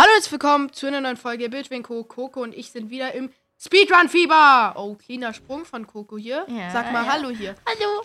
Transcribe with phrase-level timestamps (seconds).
[0.00, 2.04] Hallo, herzlich willkommen zu einer neuen Folge Bildwinko.
[2.04, 4.74] Coco und ich sind wieder im Speedrun-Fieber.
[4.76, 6.46] Oh, kleiner Sprung von Coco hier.
[6.48, 7.12] Ja, Sag mal ja.
[7.14, 7.56] Hallo hier.
[7.66, 8.02] Hallo.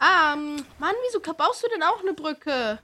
[0.00, 2.78] Ähm, Mann, wieso baust du denn auch eine Brücke?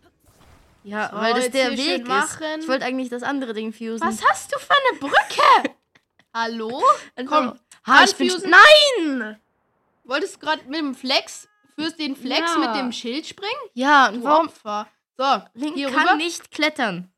[0.82, 2.08] Ja, So, weil das der Weg ist.
[2.08, 2.60] machen.
[2.60, 4.00] Ich wollte eigentlich das andere Ding fusen.
[4.04, 5.76] Was hast du für eine Brücke?
[6.34, 6.82] Hallo?
[7.14, 8.32] Also, Komm, ha, ich bin.
[8.50, 9.40] Nein!
[10.02, 11.46] Wolltest du gerade mit dem Flex,
[11.76, 12.58] fürs den Flex Ja.
[12.58, 13.52] mit dem Schild springen?
[13.74, 14.46] Ja, und Du warum?
[14.48, 14.88] Opfer.
[15.16, 16.16] So, Link hier kann rüber.
[16.16, 17.11] nicht klettern.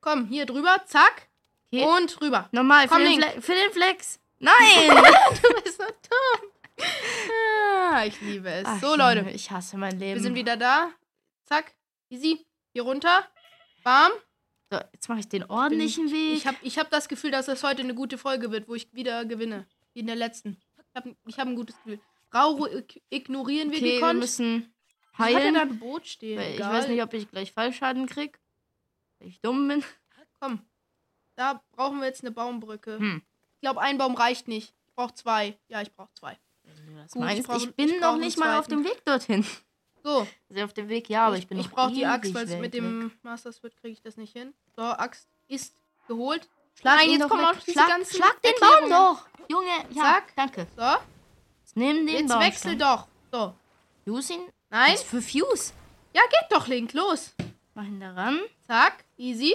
[0.00, 1.28] Komm, hier drüber, zack.
[1.72, 1.84] Okay.
[1.84, 2.48] Und rüber.
[2.52, 3.24] Normal, für Komm, den, Link.
[3.32, 4.18] Fle für den Flex.
[4.38, 4.54] Nein!
[5.42, 6.50] Du bist so dumm.
[7.92, 8.64] Ah, ich liebe es.
[8.66, 9.28] Ach, so, Leute.
[9.30, 10.14] Ich hasse mein Leben.
[10.16, 10.90] Wir sind wieder da.
[11.44, 11.74] Zack.
[12.08, 12.46] Easy.
[12.72, 13.26] Hier runter.
[13.84, 14.10] Bam.
[14.72, 16.38] So, jetzt mache ich den ordentlichen Weg.
[16.38, 18.92] Ich habe ich hab das Gefühl, dass das heute eine gute Folge wird, wo ich
[18.94, 19.66] wieder gewinne.
[19.92, 20.60] Wie in der letzten.
[20.78, 22.00] Ich habe ich hab ein gutes Gefühl.
[22.34, 24.20] Rauro ig- ignorieren wir okay, wir gekonnt.
[24.20, 24.72] müssen
[25.12, 25.54] Ich hatte heilen.
[25.54, 26.38] da ein Boot stehen.
[26.38, 26.72] weil ich Egal.
[26.72, 28.38] weiß nicht, ob ich gleich Fallschaden krieg.
[29.20, 29.84] Ich dumm bin.
[30.40, 30.60] Komm.
[31.36, 32.98] Da brauchen wir jetzt eine Baumbrücke.
[32.98, 33.22] Hm.
[33.54, 34.74] Ich glaube, ein Baum reicht nicht.
[34.88, 35.58] Ich brauche zwei.
[35.68, 36.38] Ja, ich brauche zwei.
[36.64, 36.72] Gut,
[37.14, 37.52] ich meinst du?
[37.52, 39.44] brauch- Ich bin ich noch nicht mal auf dem Weg dorthin.
[40.02, 40.26] So.
[40.48, 43.10] Also auf dem Weg, ja, aber ich bin ich brauche die Axt, weil mit dem
[43.22, 44.54] Master Sword kriege ich das nicht hin.
[44.74, 45.74] So, Axt ist
[46.08, 46.48] geholt.
[46.80, 49.26] Schlag Nein, jetzt kommen auch diese schlag, ganzen Schlag den Baum doch!
[49.48, 50.32] Junge, ja, Zack.
[50.36, 50.66] danke.
[50.76, 50.82] So,
[51.62, 52.40] Jetzt nimm den jetzt Baum.
[52.40, 53.06] wechsel doch.
[53.30, 53.54] So.
[54.06, 54.48] Fuse ihn.
[54.70, 54.94] Nein?
[54.94, 55.72] Was für Fuse?
[56.14, 56.94] Ja, geht doch, Link.
[56.94, 57.34] Los.
[57.74, 58.40] Mach ihn da ran.
[58.70, 59.52] Zack, easy.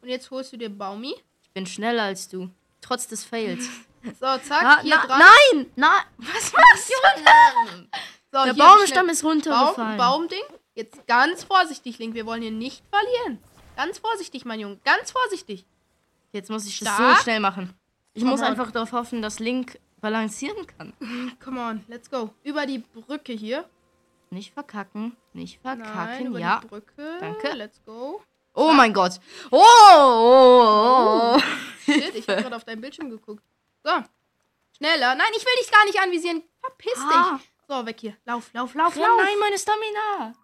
[0.00, 1.14] Und jetzt holst du dir Baumi.
[1.42, 2.48] Ich bin schneller als du.
[2.80, 3.68] Trotz des Fails.
[4.18, 5.18] So, zack, Ah, hier na, dran.
[5.18, 5.66] nein!
[5.76, 7.88] Na, was machst du denn?
[8.32, 9.98] So, Der Baumstamm ist runtergefallen.
[9.98, 10.40] Baum, Baumding.
[10.74, 12.14] Jetzt ganz vorsichtig, Link.
[12.14, 13.42] Wir wollen hier nicht verlieren.
[13.76, 14.78] Ganz vorsichtig, mein Junge.
[14.86, 15.66] Ganz vorsichtig.
[16.32, 17.18] Jetzt muss ich das Stark.
[17.18, 17.74] so schnell machen.
[18.14, 18.46] Ich Come muss on.
[18.46, 20.94] einfach darauf hoffen, dass Link balancieren kann.
[21.44, 22.30] Come on, let's go.
[22.42, 23.68] Über die Brücke hier.
[24.30, 25.16] Nicht verkacken.
[25.32, 26.26] Nicht Nein, verkacken.
[26.26, 26.60] über ja.
[27.20, 27.48] Danke.
[27.52, 28.22] Let's go.
[28.54, 29.20] Oh mein Gott.
[29.50, 31.40] Oh, oh, oh, oh.
[31.84, 33.42] Shit, ich habe gerade auf deinen Bildschirm geguckt.
[33.84, 33.90] So.
[34.76, 35.14] Schneller.
[35.14, 36.42] Nein, ich will dich gar nicht anvisieren.
[36.60, 37.38] Verpiss Ah.
[37.38, 37.50] dich.
[37.68, 38.16] So, weg hier.
[38.24, 39.16] Lauf, lauf, lauf, Ja, lauf.
[39.22, 40.34] nein, meine Stamina.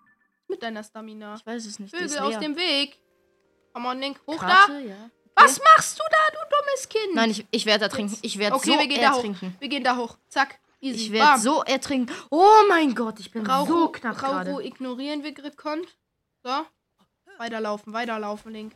[0.49, 1.35] Mit deiner Stamina.
[1.35, 1.95] Ich weiß es nicht.
[1.95, 2.99] Vögel aus dem Weg.
[3.73, 4.21] Come on, Link.
[4.27, 4.79] Hoch Karte, da.
[4.79, 5.11] ja.
[5.35, 7.15] Was machst du da, du dummes Kind?
[7.15, 8.17] Nein, ich, ich werde ertrinken.
[8.23, 9.17] Ich werde Okay, so wir gehen da hoch.
[9.17, 9.57] ertrinken.
[9.59, 10.17] Wir gehen da hoch.
[10.29, 10.59] Zack.
[10.81, 11.07] Easy.
[11.07, 12.15] Ich werde so ertrinken.
[12.31, 14.65] Oh mein Gott, ich bin Rauro, so knapp Rauro gerade.
[14.67, 15.97] ignorieren wir gekonnt.
[16.43, 16.51] So.
[17.39, 18.73] Weiterlaufen, weiterlaufen, Link.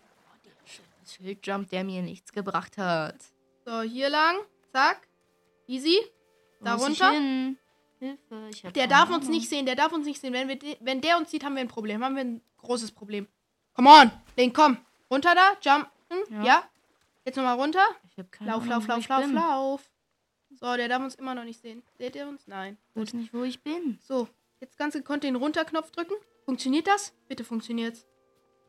[1.06, 3.16] Schildjump, der mir nichts gebracht hat.
[3.64, 4.36] So, hier lang.
[4.72, 5.06] Zack.
[5.66, 5.98] Easy.
[6.60, 7.10] Wo Da muss ich runter.
[7.12, 7.58] hin?
[7.98, 9.30] Hilfe, Der darf uns Ahnung.
[9.30, 10.32] nicht sehen, der darf uns nicht sehen.
[10.32, 12.02] Wenn, wir wenn der uns sieht, haben wir ein Problem.
[12.02, 13.26] Haben wir ein großes Problem.
[13.74, 14.10] Come on.
[14.36, 14.78] Link, komm.
[15.10, 15.52] Runter da.
[15.60, 15.90] Jumpen.
[16.30, 16.44] Ja.
[16.44, 16.62] Ja.
[17.24, 17.84] Jetzt nochmal runter.
[18.40, 19.34] Lauf, Ahnung, lauf, lauf, ich lauf, bin.
[19.34, 19.89] lauf.
[20.60, 21.82] So, der darf uns immer noch nicht sehen.
[21.98, 22.46] Seht ihr uns?
[22.46, 22.76] Nein.
[22.94, 23.98] Ich weiß nicht, wo ich bin.
[24.02, 24.28] So,
[24.60, 26.14] jetzt ganz gekonnt den Runterknopf drücken.
[26.44, 27.12] Funktioniert das?
[27.28, 28.06] Bitte funktioniert's.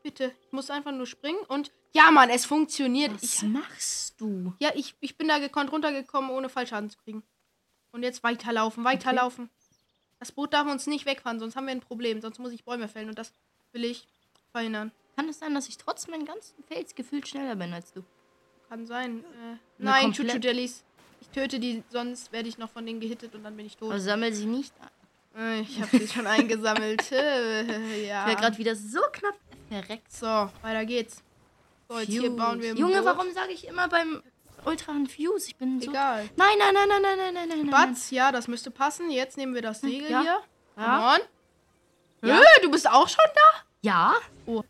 [0.02, 0.32] Bitte.
[0.46, 1.70] Ich muss einfach nur springen und.
[1.92, 3.12] Ja, Mann, es funktioniert.
[3.14, 4.54] Was Ich, machst du?
[4.58, 7.22] ja, ich, ich bin da gekonnt runtergekommen, ohne Fallschaden zu kriegen.
[7.92, 9.50] Und jetzt weiterlaufen, weiterlaufen.
[10.18, 12.22] Das Boot darf uns nicht wegfahren, sonst haben wir ein Problem.
[12.22, 13.32] Sonst muss ich Bäume fällen und das
[13.72, 14.06] will ich
[14.50, 14.92] verhindern.
[15.16, 18.02] Kann es sein, dass ich trotz meinen ganzen Fails gefühlt schneller bin als du?
[18.70, 19.24] Kann sein.
[19.24, 20.84] Äh, nein, komplett- Chuchu-Jellies.
[21.32, 23.90] Töte die, sonst werde ich noch von denen gehittet und dann bin ich tot.
[23.90, 24.88] Aber sammel sie nicht an.
[25.62, 27.02] Ich habe sie schon eingesammelt.
[27.12, 28.22] Äh, ja.
[28.22, 29.34] Ich wäre gerade wieder so knapp
[29.68, 30.12] verreckt.
[30.12, 31.22] So, weiter geht's.
[31.88, 32.36] So, jetzt hier Fuse.
[32.36, 33.04] bauen wir Junge, Boot.
[33.04, 34.22] warum sage ich immer beim
[34.64, 35.48] Ultra ein Fuse?
[35.48, 35.90] Ich bin so.
[35.90, 36.28] Egal.
[36.36, 37.58] Nein, nein, nein, nein, nein, nein, nein, nein.
[37.66, 37.70] nein.
[37.70, 39.10] Batz, ja, das müsste passen.
[39.10, 40.20] Jetzt nehmen wir das Segel ja.
[40.20, 40.40] hier.
[40.76, 40.84] Ja.
[40.84, 41.24] Come
[42.24, 42.28] on.
[42.28, 42.40] Ja.
[42.40, 43.62] Äh, du bist auch schon da?
[43.82, 44.14] Ja?
[44.46, 44.62] Oh.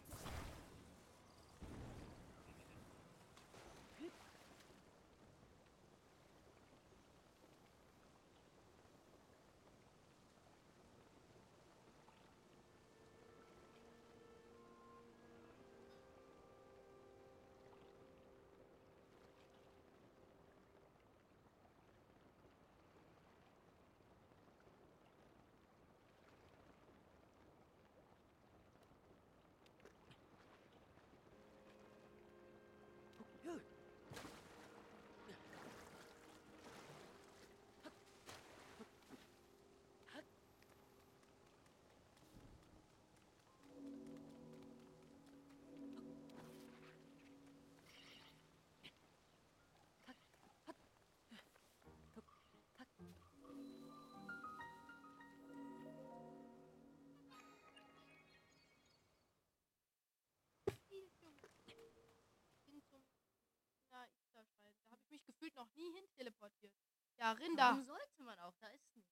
[65.72, 66.74] Noch nie hin teleportiert.
[67.16, 67.62] Ja, Rinder.
[67.70, 68.54] Warum sollte man auch?
[68.58, 69.10] Da ist nichts.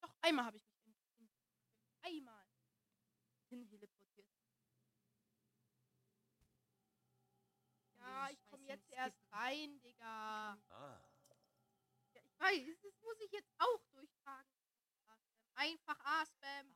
[0.00, 0.96] Doch, einmal habe ich mich hin.
[1.18, 1.30] hin-
[2.02, 2.46] Einmal.
[3.48, 4.26] Hin teleportiert.
[7.98, 10.58] Ja, ich komme jetzt erst rein, Digga.
[10.68, 11.00] Ah.
[12.14, 14.50] Ja, ich weiß, das muss ich jetzt auch durchtragen.
[15.54, 16.74] Einfach A-Spam.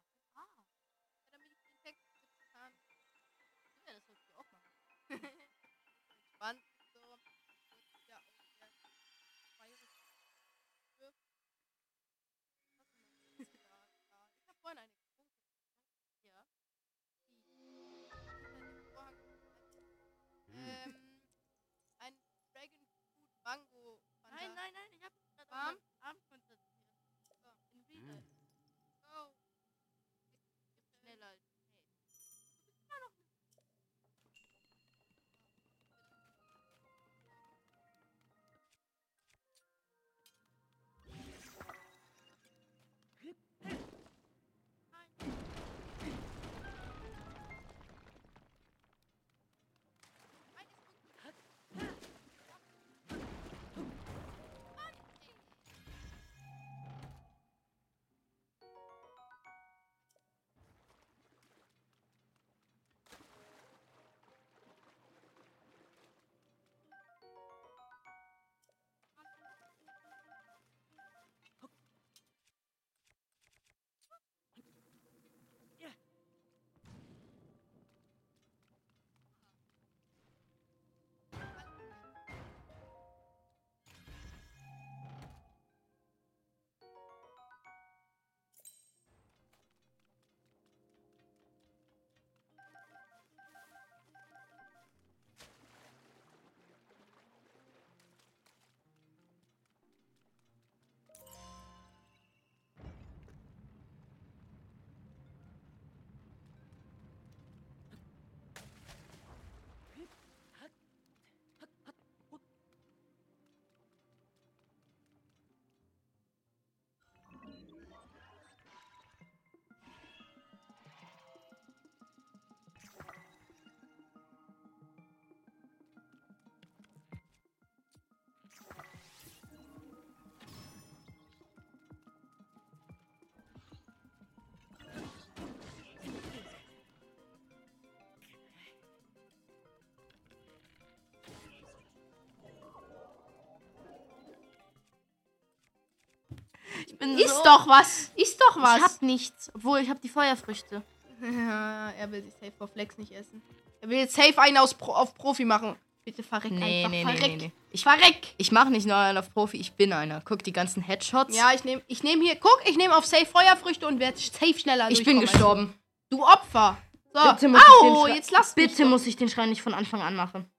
[147.10, 148.10] Bin Ist so, doch was.
[148.16, 148.78] Ist doch was.
[148.78, 149.50] Ich hab nichts.
[149.54, 150.82] Obwohl, ich hab die Feuerfrüchte.
[151.22, 153.42] Er will sich safe vor Flex nicht essen.
[153.80, 155.76] Er will jetzt safe einen aus Pro auf Profi machen.
[156.04, 156.90] Bitte verreck Nee, einfach.
[156.90, 157.30] nee, nee, verreck.
[157.30, 157.52] nee, nee.
[157.70, 158.34] Ich, Verreck.
[158.36, 160.20] ich mach nicht nur einen auf Profi, ich bin einer.
[160.24, 161.34] Guck, die ganzen Headshots.
[161.34, 164.58] Ja, ich nehme ich nehm hier, guck, ich nehme auf safe Feuerfrüchte und werde safe
[164.58, 165.72] schneller ich bin gestorben.
[166.10, 166.76] Du Du Opfer.
[167.12, 167.20] So.
[167.30, 170.02] Bitte muss ich den Au, jetzt lass Bitte muss ich den Schrein nicht von Anfang
[170.02, 170.50] an machen.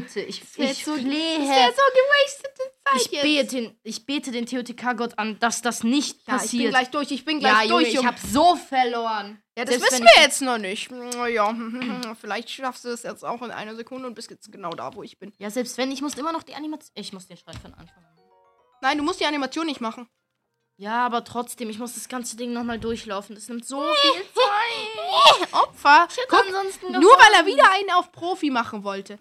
[0.00, 1.38] Bitte, ich, ich so- flehe.
[1.38, 3.22] Das wäre so gewastete Zeit ich, jetzt.
[3.22, 6.70] bete, den- ich bete den TOTK-Gott an, dass das nicht ja, ich bin passiert.
[6.70, 7.88] gleich durch, ich bin gleich ja, Junge, durch.
[7.88, 8.08] ich Junge.
[8.08, 9.42] hab so verloren.
[9.56, 10.90] Ja, das Selbst wissen wir jetzt noch nicht.
[11.32, 11.54] Ja,
[12.20, 15.02] vielleicht schaffst du es jetzt auch in einer Sekunde und bist jetzt genau da, wo
[15.02, 15.32] ich bin.
[15.38, 16.90] Ja, selbst wenn, ich muss immer noch die Animation.
[16.94, 18.18] Ich muss den Schrein von Anfang an.
[18.82, 20.08] Nein, du musst die Animation nicht machen.
[20.76, 23.36] Ja, aber trotzdem, ich muss das ganze Ding nochmal durchlaufen.
[23.36, 25.52] Das nimmt so viel Zeit.
[25.52, 26.08] Opfer.
[26.10, 29.20] Ich Guck, nur weil er wieder einen auf Profi machen wollte.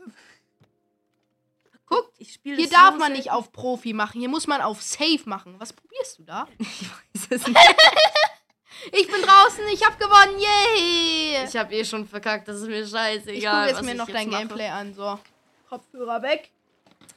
[1.93, 2.11] Guck,
[2.43, 5.55] Hier darf man nicht auf Profi machen, hier muss man auf Safe machen.
[5.59, 6.47] Was probierst du da?
[6.59, 7.59] Ich weiß es nicht.
[8.91, 11.45] Ich bin draußen, ich hab gewonnen, yay!
[11.47, 13.33] Ich habe eh schon verkackt, das ist mir scheißegal.
[13.37, 14.39] Ich gucke jetzt mir noch dein mache.
[14.41, 14.93] Gameplay an.
[14.93, 15.17] So,
[15.69, 16.51] Kopfhörer weg.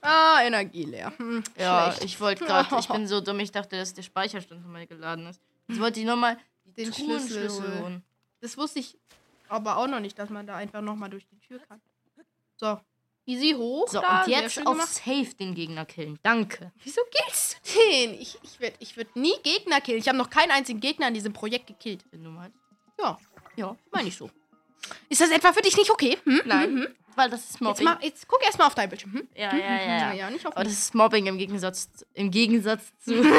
[0.00, 1.12] Ah, Energie leer.
[1.16, 2.04] Hm, Ja, schlecht.
[2.04, 5.40] ich wollte gerade, ich bin so dumm, ich dachte, dass der Speicherstand mir geladen ist.
[5.66, 6.38] Jetzt wollte ich nochmal
[6.76, 8.04] Den Schlüssel holen.
[8.40, 8.96] Das wusste ich
[9.48, 11.80] aber auch noch nicht, dass man da einfach nochmal durch die Tür kann.
[12.58, 12.78] So,
[13.26, 13.88] easy hoch.
[13.88, 14.88] So, da, und jetzt auf gemacht.
[14.88, 16.18] Safe den Gegner killen.
[16.22, 16.72] Danke.
[16.82, 18.14] Wieso killst du den?
[18.20, 19.98] Ich, ich würde ich würd nie Gegner killen.
[19.98, 22.04] Ich habe noch keinen einzigen Gegner in diesem Projekt gekillt.
[22.10, 22.56] Wenn du meinst.
[22.98, 23.18] Ja,
[23.56, 23.76] Ja.
[23.90, 24.30] meine ich so.
[25.08, 26.16] Ist das etwa für dich nicht okay?
[26.24, 26.40] Hm?
[26.44, 26.94] Nein, Hm, hm.
[27.16, 27.84] weil das ist Jetzt, Mobbing.
[27.84, 29.12] mach, jetzt guck erstmal auf dein Bildschirm.
[29.14, 29.28] Hm?
[29.34, 30.12] ja, Hm, ja, hm, ja, hm, ja.
[30.12, 33.14] ja, nicht auf Aber das ist Mobbing im Gegensatz, im Gegensatz zu.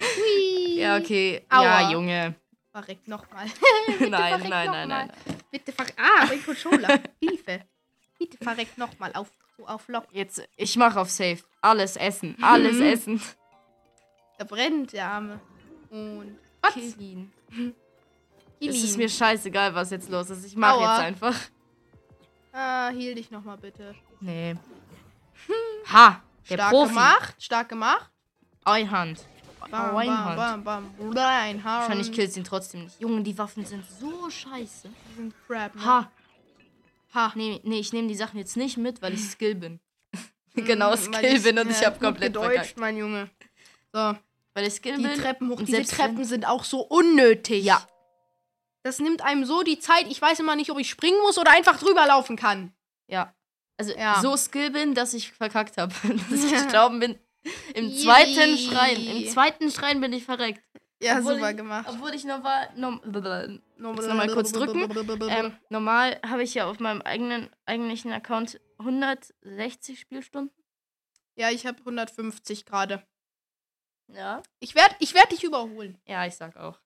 [0.76, 1.44] Ja, okay.
[1.48, 1.62] Aua.
[1.82, 2.34] Ja, Junge.
[2.72, 3.46] Verreckt nochmal.
[4.00, 5.06] nein, nein, verreck nein, noch nein, mal.
[5.06, 5.12] nein.
[5.50, 5.98] Bitte verreckt.
[5.98, 7.00] Ah, mein Controller.
[7.20, 7.64] Hilfe.
[8.30, 9.28] Bitte verreckt nochmal auf,
[9.66, 10.04] auf Lock.
[10.12, 11.38] Jetzt, ich mache auf Safe.
[11.60, 12.36] Alles essen.
[12.42, 12.82] Alles Mhm.
[12.82, 13.22] essen.
[14.38, 15.40] Er brennt, der Arme.
[15.90, 16.38] Und.
[16.72, 17.32] Kill ihn.
[17.50, 17.74] Kill
[18.60, 20.44] Es ist mir scheißegal, was jetzt los ist.
[20.44, 21.36] Ich mache jetzt einfach.
[22.52, 23.94] Ah, heal dich nochmal bitte.
[24.20, 24.54] Nee.
[25.92, 26.22] Ha!
[26.48, 26.88] Der Stark Profi.
[26.88, 28.10] gemacht, stark gemacht.
[28.64, 29.24] Einhand.
[29.70, 30.36] Bam, Reinhand.
[30.36, 31.14] bam, bam, bam.
[31.14, 33.00] Wahrscheinlich killt ihn trotzdem nicht.
[33.00, 34.88] Junge, die Waffen sind so scheiße.
[35.16, 35.84] sind Crap, ne?
[35.84, 36.10] Ha!
[37.14, 37.32] Ha.
[37.34, 39.80] Nee, nee, ich nehme die Sachen jetzt nicht mit, weil ich Skill bin.
[40.54, 42.76] genau, Mm, Skill weil bin und ich ja, habe gut komplett gedeutscht, verkackt.
[42.78, 43.30] mein Junge.
[43.92, 44.14] So,
[44.54, 45.20] Weil ich Skill die bin.
[45.20, 45.60] Treppen hoch.
[45.62, 47.64] Diese Treppen sind auch so unnötig.
[47.64, 47.86] Ja.
[48.84, 50.06] Das nimmt einem so die Zeit.
[50.08, 52.72] Ich weiß immer nicht, ob ich springen muss oder einfach drüber laufen kann.
[53.06, 53.34] Ja.
[53.76, 54.20] Also Ja.
[54.20, 55.92] so Skill bin, dass ich verkackt habe.
[56.30, 57.18] dass ich gestorben bin.
[57.74, 58.56] Im zweiten.
[58.58, 58.96] Schrein.
[59.06, 60.62] Im zweiten Schrein bin ich verreckt.
[61.02, 61.86] Ja, Obwohl super ich, gemacht.
[61.90, 62.68] Obwohl ich normal.
[62.76, 64.88] Norm, Jetzt noch mal kurz drücken.
[65.28, 70.54] ähm, normal habe ich ja auf meinem eigenen eigentlichen Account 160 Spielstunden.
[71.34, 73.02] ja, ich habe 150 gerade.
[74.08, 74.42] Ja.
[74.60, 75.98] Ich werde ich werd dich überholen.
[76.06, 76.78] Ja, ich sag auch.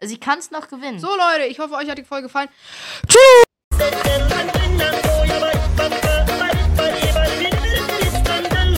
[0.00, 1.00] Also ich kann es noch gewinnen.
[1.00, 2.48] So, Leute, ich hoffe, euch hat die Folge gefallen.
[3.08, 3.44] Tschüss.